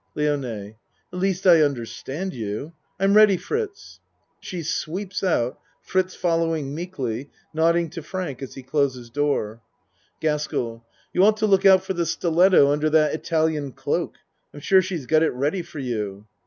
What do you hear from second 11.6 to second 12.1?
out for the